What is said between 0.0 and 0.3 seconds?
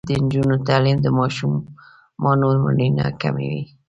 د